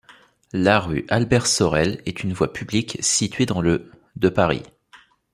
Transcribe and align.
La 0.53 0.79
rue 0.79 1.05
Albert-Sorel 1.09 2.01
est 2.07 2.23
une 2.23 2.33
voie 2.33 2.53
publique 2.53 2.97
située 3.01 3.45
dans 3.45 3.61
le 3.61 3.91
de 4.15 4.29
Paris. 4.29 4.63